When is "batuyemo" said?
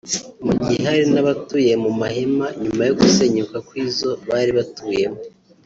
4.57-5.19